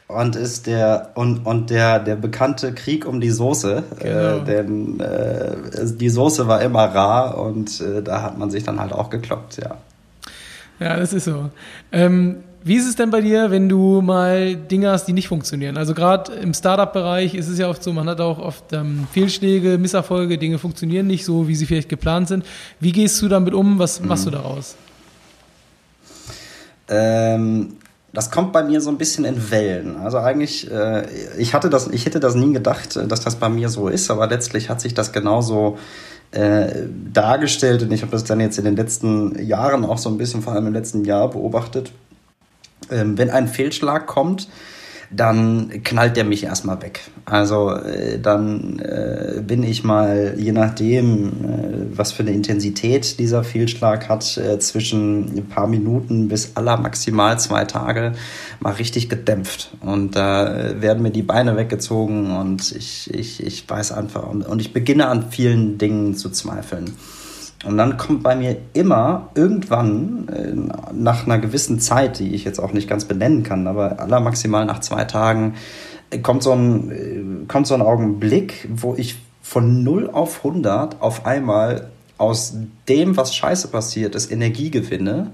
Und 0.08 0.34
ist 0.34 0.66
der 0.66 1.10
und, 1.14 1.46
und 1.46 1.70
der 1.70 2.00
der 2.00 2.16
bekannte 2.16 2.72
Krieg 2.72 3.06
um 3.06 3.20
die 3.20 3.30
Soße, 3.30 3.84
äh, 4.00 4.02
genau. 4.02 4.36
äh, 4.38 4.44
denn 4.44 5.00
äh, 5.00 5.56
die 5.96 6.08
Soße 6.08 6.48
war 6.48 6.60
immer 6.62 6.84
rar 6.84 7.38
und 7.38 7.80
äh, 7.80 8.02
da 8.02 8.22
hat 8.22 8.36
man 8.36 8.50
sich 8.50 8.64
dann 8.64 8.80
halt 8.80 8.92
auch 8.92 9.10
gekloppt, 9.10 9.58
ja. 9.62 9.76
Ja, 10.80 10.96
das 10.96 11.12
ist 11.12 11.26
so. 11.26 11.50
Ähm, 11.92 12.36
wie 12.62 12.76
ist 12.76 12.86
es 12.86 12.94
denn 12.94 13.10
bei 13.10 13.22
dir, 13.22 13.50
wenn 13.50 13.68
du 13.68 14.02
mal 14.02 14.54
Dinge 14.54 14.90
hast, 14.90 15.06
die 15.06 15.14
nicht 15.14 15.28
funktionieren? 15.28 15.78
Also 15.78 15.94
gerade 15.94 16.32
im 16.32 16.52
Startup-Bereich 16.52 17.34
ist 17.34 17.48
es 17.48 17.58
ja 17.58 17.68
oft 17.68 17.82
so, 17.82 17.92
man 17.92 18.08
hat 18.08 18.20
auch 18.20 18.38
oft 18.38 18.72
ähm, 18.72 19.06
Fehlschläge, 19.12 19.78
Misserfolge, 19.78 20.36
Dinge 20.36 20.58
funktionieren 20.58 21.06
nicht 21.06 21.24
so, 21.24 21.48
wie 21.48 21.54
sie 21.54 21.64
vielleicht 21.64 21.88
geplant 21.88 22.28
sind. 22.28 22.44
Wie 22.78 22.92
gehst 22.92 23.20
du 23.22 23.28
damit 23.28 23.54
um? 23.54 23.78
Was 23.78 24.00
machst 24.00 24.26
du 24.26 24.30
daraus? 24.30 24.76
Ähm, 26.88 27.76
das 28.12 28.30
kommt 28.30 28.52
bei 28.52 28.62
mir 28.62 28.82
so 28.82 28.90
ein 28.90 28.98
bisschen 28.98 29.24
in 29.24 29.50
Wellen. 29.50 29.96
Also 29.96 30.18
eigentlich, 30.18 30.70
äh, 30.70 31.06
ich 31.38 31.54
hatte 31.54 31.70
das, 31.70 31.88
ich 31.88 32.04
hätte 32.04 32.20
das 32.20 32.34
nie 32.34 32.52
gedacht, 32.52 32.96
dass 32.96 33.20
das 33.20 33.36
bei 33.36 33.48
mir 33.48 33.70
so 33.70 33.88
ist, 33.88 34.10
aber 34.10 34.26
letztlich 34.26 34.68
hat 34.68 34.82
sich 34.82 34.92
das 34.92 35.12
genauso 35.12 35.78
äh, 36.32 36.66
dargestellt 37.10 37.82
und 37.82 37.90
ich 37.90 38.02
habe 38.02 38.12
das 38.12 38.24
dann 38.24 38.38
jetzt 38.40 38.58
in 38.58 38.66
den 38.66 38.76
letzten 38.76 39.42
Jahren 39.42 39.86
auch 39.86 39.98
so 39.98 40.10
ein 40.10 40.18
bisschen, 40.18 40.42
vor 40.42 40.52
allem 40.52 40.66
im 40.66 40.74
letzten 40.74 41.06
Jahr 41.06 41.30
beobachtet 41.30 41.92
ähm, 42.90 43.18
wenn 43.18 43.30
ein 43.30 43.48
Fehlschlag 43.48 44.06
kommt, 44.06 44.48
dann 45.10 45.82
knallt 45.82 46.16
der 46.16 46.24
mich 46.24 46.44
erstmal 46.44 46.80
weg. 46.82 47.00
Also 47.24 47.72
äh, 47.72 48.20
dann 48.20 48.78
äh, 48.78 49.42
bin 49.44 49.64
ich 49.64 49.82
mal, 49.82 50.34
je 50.38 50.52
nachdem, 50.52 51.26
äh, 51.26 51.98
was 51.98 52.12
für 52.12 52.22
eine 52.22 52.30
Intensität 52.30 53.18
dieser 53.18 53.42
Fehlschlag 53.42 54.08
hat, 54.08 54.36
äh, 54.36 54.60
zwischen 54.60 55.36
ein 55.36 55.48
paar 55.48 55.66
Minuten 55.66 56.28
bis 56.28 56.56
aller 56.56 56.76
maximal 56.76 57.40
zwei 57.40 57.64
Tage 57.64 58.12
mal 58.60 58.74
richtig 58.74 59.08
gedämpft. 59.08 59.72
Und 59.80 60.14
da 60.14 60.56
äh, 60.56 60.80
werden 60.80 61.02
mir 61.02 61.10
die 61.10 61.22
Beine 61.22 61.56
weggezogen 61.56 62.36
und 62.36 62.70
ich, 62.70 63.12
ich, 63.12 63.42
ich 63.44 63.68
weiß 63.68 63.90
einfach, 63.92 64.28
und, 64.28 64.46
und 64.46 64.60
ich 64.60 64.72
beginne 64.72 65.08
an 65.08 65.30
vielen 65.30 65.76
Dingen 65.76 66.14
zu 66.14 66.30
zweifeln. 66.30 66.94
Und 67.64 67.76
dann 67.76 67.98
kommt 67.98 68.22
bei 68.22 68.34
mir 68.34 68.56
immer 68.72 69.28
irgendwann 69.34 70.28
äh, 70.28 70.92
nach 70.94 71.26
einer 71.26 71.38
gewissen 71.38 71.78
Zeit, 71.78 72.18
die 72.18 72.34
ich 72.34 72.44
jetzt 72.44 72.58
auch 72.58 72.72
nicht 72.72 72.88
ganz 72.88 73.04
benennen 73.04 73.42
kann, 73.42 73.66
aber 73.66 74.00
aller 74.00 74.20
maximal 74.20 74.64
nach 74.64 74.80
zwei 74.80 75.04
Tagen, 75.04 75.54
äh, 76.10 76.18
kommt 76.18 76.42
so 76.42 76.52
ein, 76.52 76.90
äh, 76.90 77.46
kommt 77.48 77.66
so 77.66 77.74
ein 77.74 77.82
Augenblick, 77.82 78.66
wo 78.74 78.94
ich 78.94 79.16
von 79.42 79.82
0 79.82 80.10
auf 80.10 80.38
100 80.38 81.02
auf 81.02 81.26
einmal 81.26 81.90
aus 82.16 82.54
dem, 82.88 83.16
was 83.16 83.34
scheiße 83.34 83.68
passiert 83.68 84.14
ist, 84.14 84.30
Energie 84.30 84.70
gewinne, 84.70 85.32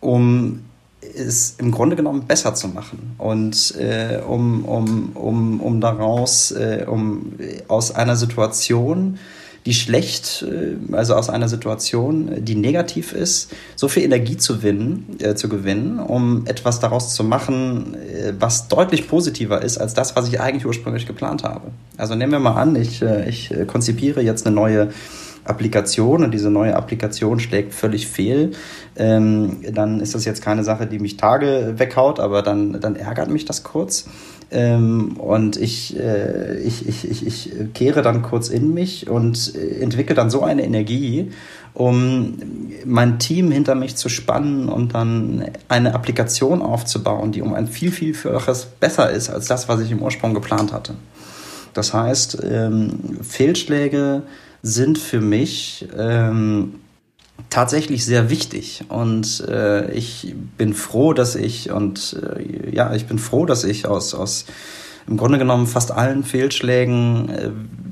um 0.00 0.64
es 1.00 1.56
im 1.58 1.70
Grunde 1.70 1.96
genommen 1.96 2.24
besser 2.26 2.54
zu 2.54 2.68
machen. 2.68 3.14
Und 3.18 3.74
äh, 3.78 4.20
um, 4.26 4.64
um, 4.64 5.12
um, 5.14 5.60
um 5.60 5.80
daraus, 5.80 6.50
äh, 6.50 6.84
um 6.86 7.34
aus 7.68 7.94
einer 7.94 8.16
Situation, 8.16 9.18
die 9.66 9.74
schlecht, 9.74 10.46
äh, 10.48 10.94
also 10.94 11.14
aus 11.14 11.28
einer 11.28 11.48
Situation, 11.48 12.44
die 12.44 12.54
negativ 12.54 13.12
ist, 13.12 13.52
so 13.74 13.88
viel 13.88 14.04
Energie 14.04 14.36
zu, 14.36 14.56
gewinnen, 14.56 15.16
äh, 15.20 15.34
zu 15.34 15.48
gewinnen, 15.48 15.98
um 15.98 16.46
etwas 16.46 16.80
daraus 16.80 17.14
zu 17.14 17.24
machen, 17.24 17.94
äh, 17.94 18.32
was 18.38 18.68
deutlich 18.68 19.08
positiver 19.08 19.62
ist 19.62 19.78
als 19.78 19.92
das, 19.92 20.16
was 20.16 20.28
ich 20.28 20.40
eigentlich 20.40 20.64
ursprünglich 20.64 21.06
geplant 21.06 21.44
habe. 21.44 21.72
Also 21.96 22.14
nehmen 22.14 22.32
wir 22.32 22.38
mal 22.38 22.54
an, 22.54 22.76
ich, 22.76 23.02
äh, 23.02 23.28
ich 23.28 23.52
konzipiere 23.66 24.22
jetzt 24.22 24.46
eine 24.46 24.54
neue 24.54 24.90
Applikation 25.46 26.24
und 26.24 26.32
diese 26.32 26.50
neue 26.50 26.74
Applikation 26.74 27.40
schlägt 27.40 27.74
völlig 27.74 28.08
fehl, 28.08 28.52
ähm, 28.96 29.58
dann 29.72 30.00
ist 30.00 30.14
das 30.14 30.24
jetzt 30.24 30.42
keine 30.42 30.64
Sache, 30.64 30.86
die 30.86 30.98
mich 30.98 31.16
Tage 31.16 31.74
weghaut, 31.76 32.20
aber 32.20 32.42
dann, 32.42 32.80
dann 32.80 32.96
ärgert 32.96 33.30
mich 33.30 33.44
das 33.44 33.62
kurz. 33.62 34.08
Ähm, 34.50 35.16
und 35.16 35.56
ich, 35.56 35.98
äh, 35.98 36.58
ich, 36.60 36.88
ich, 36.88 37.10
ich, 37.10 37.26
ich 37.26 37.50
kehre 37.74 38.02
dann 38.02 38.22
kurz 38.22 38.48
in 38.48 38.72
mich 38.72 39.08
und 39.08 39.54
entwickle 39.56 40.14
dann 40.14 40.30
so 40.30 40.42
eine 40.42 40.64
Energie, 40.64 41.30
um 41.74 42.38
mein 42.84 43.18
Team 43.18 43.50
hinter 43.50 43.74
mich 43.74 43.96
zu 43.96 44.08
spannen 44.08 44.68
und 44.68 44.94
dann 44.94 45.44
eine 45.68 45.94
Applikation 45.94 46.62
aufzubauen, 46.62 47.32
die 47.32 47.42
um 47.42 47.54
ein 47.54 47.66
viel, 47.66 47.90
viel 47.90 48.14
vielfaches 48.14 48.64
besser 48.64 49.10
ist 49.10 49.30
als 49.30 49.46
das, 49.46 49.68
was 49.68 49.80
ich 49.80 49.90
im 49.90 50.00
Ursprung 50.00 50.32
geplant 50.32 50.72
hatte. 50.72 50.94
Das 51.74 51.92
heißt, 51.92 52.38
ähm, 52.48 53.18
Fehlschläge 53.20 54.22
sind 54.62 54.98
für 54.98 55.20
mich 55.20 55.86
ähm, 55.96 56.76
tatsächlich 57.50 58.04
sehr 58.04 58.30
wichtig 58.30 58.84
und 58.88 59.46
äh, 59.48 59.90
ich 59.92 60.34
bin 60.56 60.74
froh, 60.74 61.12
dass 61.12 61.34
ich 61.34 61.70
und 61.70 62.16
äh, 62.22 62.74
ja, 62.74 62.94
ich 62.94 63.06
bin 63.06 63.18
froh, 63.18 63.46
dass 63.46 63.64
ich 63.64 63.86
aus 63.86 64.14
aus 64.14 64.46
im 65.08 65.16
Grunde 65.16 65.38
genommen 65.38 65.66
fast 65.66 65.92
allen 65.92 66.24
Fehlschlägen 66.24 67.28
äh, 67.28 67.50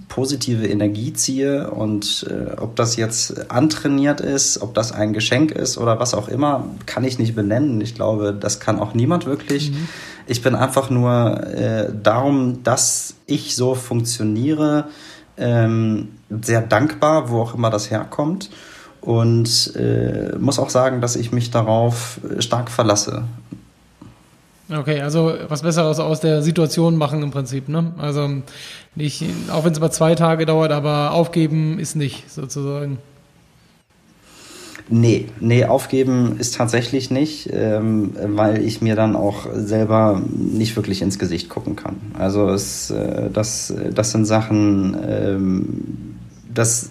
positive 0.09 0.67
Energie 0.67 1.13
ziehe 1.13 1.71
und 1.71 2.27
äh, 2.29 2.61
ob 2.61 2.77
das 2.77 2.97
jetzt 2.97 3.51
antrainiert 3.51 4.21
ist, 4.21 4.61
ob 4.63 4.75
das 4.75 4.93
ein 4.93 5.13
Geschenk 5.13 5.53
ist 5.53 5.79
oder 5.79 5.99
was 5.99 6.15
auch 6.15 6.29
immer, 6.29 6.69
kann 6.87 7.05
ich 7.05 7.19
nicht 7.19 7.35
benennen. 7.35 7.81
Ich 7.81 7.95
glaube, 7.95 8.37
das 8.39 8.61
kann 8.61 8.79
auch 8.79 8.95
niemand 8.95 9.27
wirklich. 9.27 9.71
Mhm. 9.71 9.89
Ich 10.27 10.43
bin 10.43 10.55
einfach 10.55 10.91
nur 10.91 11.47
äh, 11.47 11.91
darum, 12.03 12.63
dass 12.63 13.15
ich 13.27 13.57
so 13.57 13.75
funktioniere, 13.75 14.89
ähm, 15.37 16.11
sehr 16.43 16.61
dankbar, 16.61 17.31
wo 17.31 17.41
auch 17.41 17.55
immer 17.55 17.71
das 17.71 17.91
herkommt 17.91 18.51
und 19.05 19.77
äh, 19.77 20.35
muss 20.39 20.59
auch 20.59 20.71
sagen, 20.71 21.01
dass 21.03 21.15
ich 21.15 21.31
mich 21.31 21.51
darauf 21.51 22.19
stark 22.39 22.71
verlasse. 22.71 23.25
Okay, 24.73 25.03
also 25.03 25.35
was 25.49 25.61
Besseres 25.61 26.01
aus 26.01 26.21
der 26.21 26.41
Situation 26.41 26.97
machen 26.97 27.23
im 27.23 27.31
Prinzip, 27.31 27.69
ne? 27.69 27.93
Also 27.99 28.31
nicht, 28.95 29.23
auch 29.53 29.65
wenn 29.65 29.73
es 29.73 29.79
über 29.79 29.91
zwei 29.91 30.15
Tage 30.15 30.47
dauert, 30.47 30.73
aber 30.73 31.13
aufgeben 31.13 31.79
ist 31.79 31.97
nicht 31.97 32.31
sozusagen. 32.31 32.99
Nee, 34.89 35.29
nee, 35.41 35.65
aufgeben 35.65 36.37
ist 36.39 36.55
tatsächlich 36.55 37.11
nicht, 37.11 37.51
ähm, 37.53 38.13
weil 38.17 38.63
ich 38.63 38.81
mir 38.81 38.97
dann 38.97 39.17
auch 39.17 39.47
selber 39.53 40.23
nicht 40.35 40.77
wirklich 40.77 41.03
ins 41.03 41.19
Gesicht 41.19 41.49
gucken 41.51 41.77
kann. 41.77 41.97
Also 42.19 42.49
es, 42.49 42.91
äh, 42.91 43.31
das, 43.31 43.73
das 43.95 44.13
sind 44.13 44.25
Sachen, 44.25 44.97
ähm, 45.07 46.17
das 46.53 46.91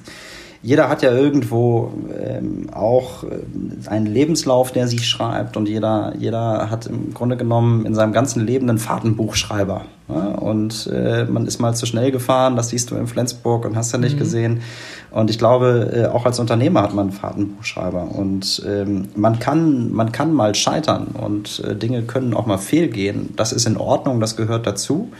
jeder 0.63 0.87
hat 0.87 1.01
ja 1.01 1.11
irgendwo 1.11 1.91
ähm, 2.17 2.69
auch 2.71 3.25
äh, 3.25 3.89
einen 3.89 4.05
Lebenslauf, 4.05 4.71
der 4.71 4.87
sich 4.87 5.05
schreibt 5.05 5.57
und 5.57 5.67
jeder, 5.67 6.13
jeder 6.17 6.69
hat 6.71 6.87
im 6.87 7.13
Grunde 7.13 7.35
genommen 7.35 7.85
in 7.85 7.93
seinem 7.93 8.13
ganzen 8.13 8.45
Leben 8.45 8.69
einen 8.69 8.77
Fahrtenbuchschreiber. 8.77 9.81
Ja? 10.07 10.35
Und 10.35 10.87
äh, 10.87 11.25
man 11.25 11.45
ist 11.45 11.59
mal 11.59 11.75
zu 11.75 11.85
schnell 11.85 12.11
gefahren, 12.11 12.55
das 12.55 12.69
siehst 12.69 12.91
du 12.91 12.95
in 12.95 13.07
Flensburg 13.07 13.65
und 13.65 13.75
hast 13.75 13.91
ja 13.91 13.97
nicht 13.99 14.15
mhm. 14.15 14.19
gesehen. 14.19 14.61
Und 15.11 15.29
ich 15.29 15.37
glaube, 15.37 15.91
äh, 15.93 16.05
auch 16.05 16.25
als 16.25 16.39
Unternehmer 16.39 16.81
hat 16.81 16.93
man 16.93 17.07
einen 17.09 17.17
Fahrtenbuchschreiber. 17.17 18.15
Und 18.15 18.63
ähm, 18.65 19.09
man, 19.17 19.39
kann, 19.39 19.91
man 19.91 20.13
kann 20.13 20.33
mal 20.33 20.55
scheitern 20.55 21.07
und 21.07 21.61
äh, 21.67 21.75
Dinge 21.75 22.03
können 22.03 22.33
auch 22.33 22.45
mal 22.45 22.57
fehlgehen. 22.57 23.33
Das 23.35 23.51
ist 23.51 23.67
in 23.67 23.75
Ordnung, 23.75 24.21
das 24.21 24.37
gehört 24.37 24.65
dazu. 24.65 25.11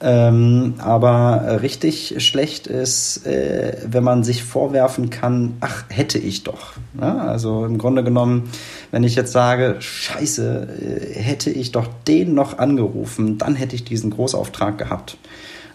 Ähm, 0.00 0.74
aber 0.78 1.60
richtig 1.60 2.14
schlecht 2.24 2.68
ist, 2.68 3.26
äh, 3.26 3.78
wenn 3.84 4.04
man 4.04 4.22
sich 4.22 4.44
vorwerfen 4.44 5.10
kann, 5.10 5.56
ach, 5.60 5.84
hätte 5.88 6.18
ich 6.18 6.44
doch. 6.44 6.74
Ja, 7.00 7.18
also 7.18 7.64
im 7.64 7.78
Grunde 7.78 8.04
genommen, 8.04 8.48
wenn 8.92 9.02
ich 9.02 9.16
jetzt 9.16 9.32
sage, 9.32 9.76
scheiße, 9.80 10.68
äh, 10.80 11.20
hätte 11.20 11.50
ich 11.50 11.72
doch 11.72 11.88
den 12.06 12.34
noch 12.34 12.58
angerufen, 12.58 13.38
dann 13.38 13.56
hätte 13.56 13.74
ich 13.74 13.84
diesen 13.84 14.10
Großauftrag 14.10 14.78
gehabt. 14.78 15.18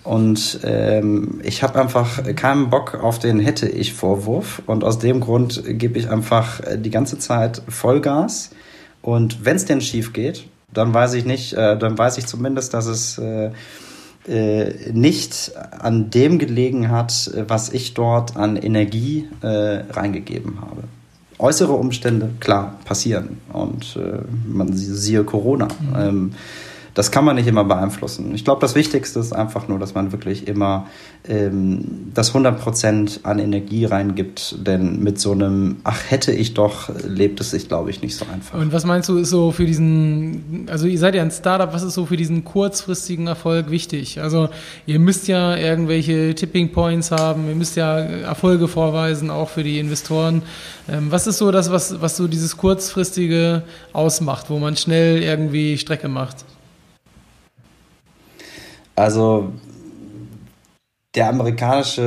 Und 0.04 0.60
ähm, 0.64 1.42
ich 1.44 1.64
habe 1.64 1.80
einfach 1.80 2.24
keinen 2.36 2.70
Bock 2.70 3.02
auf 3.02 3.20
den 3.20 3.40
hätte 3.40 3.68
ich 3.68 3.94
Vorwurf. 3.94 4.62
Und 4.66 4.84
aus 4.84 5.00
dem 5.00 5.22
Grund 5.22 5.64
gebe 5.66 5.98
ich 5.98 6.10
einfach 6.10 6.62
die 6.76 6.90
ganze 6.90 7.20
Zeit 7.20 7.62
Vollgas. 7.70 8.52
Und 9.02 9.46
wenn 9.46 9.56
es 9.56 9.66
denn 9.66 9.80
schief 9.80 10.12
geht, 10.12 10.46
dann 10.74 10.94
weiß 10.94 11.14
ich 11.14 11.26
nicht, 11.26 11.54
äh, 11.54 11.78
dann 11.78 11.98
weiß 11.98 12.18
ich 12.18 12.26
zumindest, 12.26 12.74
dass 12.74 12.86
es 12.88 13.18
äh, 13.18 13.52
äh, 14.28 14.92
nicht 14.92 15.52
an 15.80 16.10
dem 16.10 16.40
gelegen 16.40 16.90
hat, 16.90 17.32
was 17.48 17.70
ich 17.70 17.94
dort 17.94 18.38
an 18.38 18.56
Energie 18.56 19.28
äh, 19.42 19.48
reingegeben 19.92 20.62
habe. 20.62 20.84
äußere 21.40 21.74
Umstände, 21.74 22.30
klar, 22.40 22.80
passieren. 22.86 23.38
Und 23.52 23.98
äh, 23.98 24.20
man 24.48 24.74
siehe 24.74 25.24
Corona. 25.24 25.66
Mhm. 25.66 25.96
Ähm, 25.98 26.32
das 26.94 27.10
kann 27.10 27.26
man 27.26 27.36
nicht 27.36 27.48
immer 27.48 27.64
beeinflussen. 27.64 28.36
Ich 28.36 28.46
glaube, 28.46 28.62
das 28.62 28.76
Wichtigste 28.76 29.20
ist 29.20 29.34
einfach 29.34 29.68
nur, 29.68 29.80
dass 29.80 29.96
man 29.96 30.12
wirklich 30.12 30.48
immer 30.48 30.88
ähm, 31.28 32.12
das 32.14 32.30
100 32.30 32.60
Prozent 32.60 33.22
an 33.24 33.40
Energie 33.40 33.86
reingibt, 33.86 34.56
denn 34.68 35.02
mit 35.02 35.20
so 35.20 35.32
einem, 35.32 35.78
ach 35.84 36.00
hätte 36.10 36.32
ich 36.32 36.54
doch, 36.54 36.90
lebt 37.08 37.40
es 37.42 37.52
sich, 37.52 37.68
glaube 37.68 37.90
ich, 37.90 38.02
nicht 38.02 38.16
so 38.16 38.26
einfach. 38.32 38.60
Und 38.60 38.74
was 38.74 38.86
meinst 38.86 39.10
du, 39.10 39.18
ist 39.18 39.32
so 39.32 39.52
für 39.52 39.66
diesen, 39.66 40.68
also 40.70 40.86
ihr 40.86 41.00
seid 41.00 41.16
ja 41.16 41.24
ein 41.24 41.32
Startup, 41.32 41.74
was 41.74 41.82
ist 41.82 41.96
so 41.96 42.06
für 42.06 42.18
diesen 42.18 42.44
kurzfristigen 42.44 43.26
Erfolg 43.26 43.72
wichtig? 43.72 44.22
Also 44.22 44.50
ihr 44.86 45.00
müsst 45.00 45.28
ja 45.28 45.56
irgendwelche 45.56 46.36
Tipping 46.36 46.72
Points 46.72 47.10
haben, 47.10 47.48
ihr 47.48 47.56
müsst 47.56 47.76
ja 47.76 47.98
Erfolge 47.98 48.68
vorweisen, 48.68 49.32
auch 49.32 49.50
für 49.50 49.64
die 49.64 49.80
Investoren. 49.80 50.44
Ähm, 50.88 51.08
was 51.10 51.26
ist 51.26 51.40
so 51.40 51.50
das, 51.50 51.72
was, 51.72 52.02
was 52.02 52.18
so 52.18 52.28
dieses 52.28 52.56
kurzfristige 52.58 53.64
ausmacht, 53.94 54.50
wo 54.50 54.60
man 54.60 54.76
schnell 54.76 55.24
irgendwie 55.24 55.78
Strecke 55.80 56.08
macht? 56.08 56.46
Also 58.96 59.52
der 61.16 61.30
amerikanische 61.30 62.02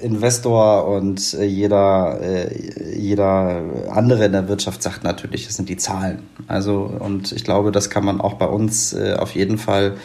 äh, 0.00 0.04
Investor 0.04 0.86
und 0.86 1.34
äh, 1.34 1.44
jeder, 1.44 2.20
äh, 2.20 2.96
jeder 2.96 3.62
andere 3.90 4.26
in 4.26 4.32
der 4.32 4.48
Wirtschaft 4.48 4.80
sagt 4.82 5.02
natürlich, 5.02 5.46
das 5.46 5.56
sind 5.56 5.68
die 5.68 5.76
Zahlen. 5.76 6.22
Also, 6.46 6.82
und 6.82 7.32
ich 7.32 7.42
glaube, 7.42 7.72
das 7.72 7.90
kann 7.90 8.04
man 8.04 8.20
auch 8.20 8.34
bei 8.34 8.46
uns 8.46 8.92
äh, 8.92 9.14
auf 9.14 9.34
jeden 9.34 9.58
Fall 9.58 9.96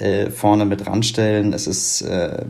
äh, 0.00 0.30
vorne 0.30 0.64
mit 0.64 0.86
ranstellen. 0.86 1.52
Es 1.52 1.66
ist 1.66 2.02
äh, 2.02 2.44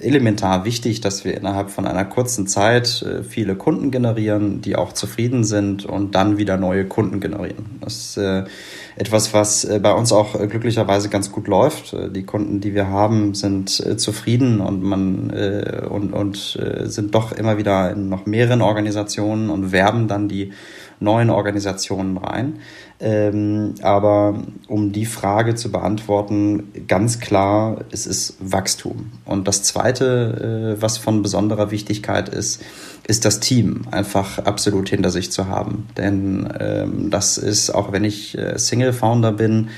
elementar 0.00 0.64
wichtig, 0.64 1.00
dass 1.00 1.24
wir 1.24 1.36
innerhalb 1.36 1.70
von 1.70 1.86
einer 1.86 2.04
kurzen 2.04 2.46
Zeit 2.46 3.02
äh, 3.02 3.22
viele 3.22 3.56
Kunden 3.56 3.90
generieren, 3.90 4.60
die 4.60 4.76
auch 4.76 4.92
zufrieden 4.92 5.44
sind 5.44 5.84
und 5.84 6.14
dann 6.14 6.38
wieder 6.38 6.56
neue 6.56 6.86
Kunden 6.86 7.20
generieren. 7.20 7.78
Das 7.80 7.96
ist 7.96 8.16
äh, 8.16 8.44
etwas, 8.96 9.32
was 9.34 9.64
äh, 9.64 9.78
bei 9.82 9.92
uns 9.92 10.12
auch 10.12 10.38
äh, 10.38 10.46
glücklicherweise 10.46 11.08
ganz 11.08 11.30
gut 11.32 11.46
läuft. 11.46 11.94
Die 12.14 12.24
Kunden, 12.24 12.60
die 12.60 12.74
wir 12.74 12.88
haben, 12.88 13.34
sind 13.34 13.70
zufrieden 14.00 14.60
und 14.60 14.82
man 14.82 15.30
und, 15.88 16.12
und 16.12 16.58
sind 16.84 17.14
doch 17.14 17.32
immer 17.32 17.58
wieder 17.58 17.90
in 17.92 18.08
noch 18.08 18.26
mehreren 18.26 18.62
Organisationen 18.62 19.50
und 19.50 19.72
werben 19.72 20.08
dann 20.08 20.28
die 20.28 20.52
neuen 21.00 21.30
Organisationen 21.30 22.16
rein. 22.16 22.58
Ähm, 23.00 23.74
aber 23.82 24.42
um 24.66 24.90
die 24.90 25.06
Frage 25.06 25.54
zu 25.54 25.70
beantworten, 25.70 26.72
ganz 26.88 27.20
klar, 27.20 27.84
es 27.92 28.06
ist 28.06 28.36
Wachstum. 28.40 29.12
Und 29.24 29.46
das 29.46 29.62
Zweite, 29.62 30.76
äh, 30.76 30.82
was 30.82 30.98
von 30.98 31.22
besonderer 31.22 31.70
Wichtigkeit 31.70 32.28
ist, 32.28 32.60
ist 33.06 33.24
das 33.24 33.38
Team 33.40 33.82
einfach 33.90 34.40
absolut 34.40 34.88
hinter 34.88 35.10
sich 35.10 35.30
zu 35.30 35.46
haben. 35.46 35.86
Denn 35.96 36.52
ähm, 36.58 37.10
das 37.10 37.38
ist, 37.38 37.70
auch 37.70 37.92
wenn 37.92 38.04
ich 38.04 38.36
äh, 38.36 38.58
Single-Founder 38.58 39.32
bin, 39.32 39.68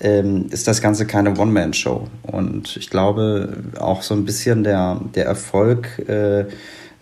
ähm, 0.00 0.46
ist 0.50 0.66
das 0.66 0.80
Ganze 0.80 1.06
keine 1.06 1.38
One-Man-Show. 1.38 2.08
Und 2.22 2.76
ich 2.78 2.88
glaube, 2.88 3.58
auch 3.78 4.02
so 4.02 4.14
ein 4.14 4.24
bisschen 4.24 4.64
der, 4.64 5.00
der 5.14 5.26
Erfolg 5.26 5.98
äh, 6.08 6.46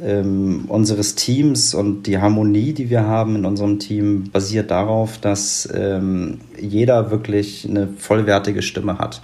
ähm, 0.00 0.64
unseres 0.68 1.14
Teams 1.14 1.74
und 1.74 2.04
die 2.06 2.18
Harmonie, 2.18 2.72
die 2.72 2.90
wir 2.90 3.04
haben 3.04 3.36
in 3.36 3.44
unserem 3.44 3.78
Team, 3.78 4.30
basiert 4.30 4.70
darauf, 4.70 5.18
dass 5.18 5.68
ähm, 5.74 6.40
jeder 6.60 7.10
wirklich 7.10 7.66
eine 7.68 7.88
vollwertige 7.88 8.62
Stimme 8.62 8.98
hat. 8.98 9.20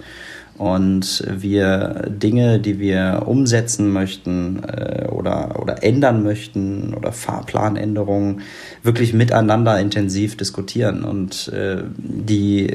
Und 0.57 1.25
wir 1.29 2.05
Dinge, 2.07 2.59
die 2.59 2.79
wir 2.79 3.23
umsetzen 3.25 3.91
möchten 3.91 4.63
äh, 4.63 5.05
oder, 5.09 5.59
oder 5.61 5.83
ändern 5.83 6.23
möchten 6.23 6.93
oder 6.93 7.11
Fahrplanänderungen 7.11 8.41
wirklich 8.81 9.13
miteinander 9.13 9.77
intensiv 9.79 10.37
diskutieren. 10.37 11.03
Und 11.03 11.49
äh, 11.49 11.83
die, 11.97 12.73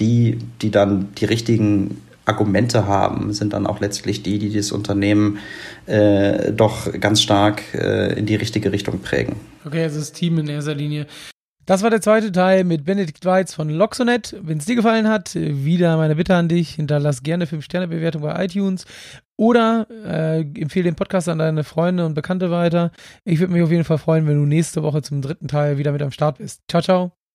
die, 0.00 0.38
die 0.60 0.70
dann 0.72 1.08
die 1.16 1.26
richtigen 1.26 2.02
Argumente 2.26 2.86
haben, 2.86 3.32
sind 3.32 3.52
dann 3.52 3.66
auch 3.66 3.80
letztlich 3.80 4.22
die, 4.22 4.38
die 4.38 4.52
das 4.52 4.72
Unternehmen 4.72 5.38
äh, 5.86 6.52
doch 6.52 6.92
ganz 7.00 7.22
stark 7.22 7.62
äh, 7.74 8.18
in 8.18 8.26
die 8.26 8.34
richtige 8.34 8.72
Richtung 8.72 9.00
prägen. 9.00 9.36
Okay, 9.64 9.84
also 9.84 9.98
das 9.98 10.12
Team 10.12 10.38
in 10.38 10.48
erster 10.48 10.74
Linie. 10.74 11.06
Das 11.66 11.82
war 11.82 11.90
der 11.90 12.00
zweite 12.00 12.30
Teil 12.30 12.62
mit 12.62 12.84
Benedikt 12.84 13.24
Weiz 13.24 13.52
von 13.52 13.68
Loxonet. 13.68 14.36
Wenn 14.40 14.58
es 14.58 14.66
dir 14.66 14.76
gefallen 14.76 15.08
hat, 15.08 15.34
wieder 15.34 15.96
meine 15.96 16.14
Bitte 16.14 16.36
an 16.36 16.48
dich, 16.48 16.76
hinterlass 16.76 17.24
gerne 17.24 17.46
5-Sterne-Bewertung 17.46 18.22
bei 18.22 18.44
iTunes 18.44 18.84
oder 19.36 19.88
äh, 20.04 20.42
empfehle 20.42 20.84
den 20.84 20.94
Podcast 20.94 21.28
an 21.28 21.38
deine 21.38 21.64
Freunde 21.64 22.06
und 22.06 22.14
Bekannte 22.14 22.52
weiter. 22.52 22.92
Ich 23.24 23.40
würde 23.40 23.52
mich 23.52 23.62
auf 23.62 23.72
jeden 23.72 23.84
Fall 23.84 23.98
freuen, 23.98 24.28
wenn 24.28 24.38
du 24.38 24.46
nächste 24.46 24.84
Woche 24.84 25.02
zum 25.02 25.22
dritten 25.22 25.48
Teil 25.48 25.76
wieder 25.76 25.90
mit 25.90 26.02
am 26.02 26.12
Start 26.12 26.38
bist. 26.38 26.62
Ciao, 26.68 26.82
ciao. 26.82 27.25